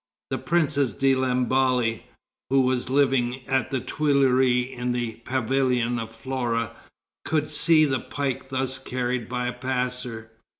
The 0.31 0.39
Princess 0.39 0.95
de 0.95 1.13
Lamballe, 1.13 2.01
who 2.49 2.61
was 2.61 2.89
living 2.89 3.47
at 3.47 3.69
the 3.69 3.79
Tuileries 3.79 4.69
in 4.75 4.93
the 4.93 5.17
Pavilion 5.25 5.99
of 5.99 6.09
Flora, 6.09 6.75
could 7.23 7.51
see 7.51 7.85
the 7.85 7.99
pike 7.99 8.49
thus 8.49 8.79
carried 8.79 9.29
by 9.29 9.45
a 9.45 9.53
passer. 9.53 10.31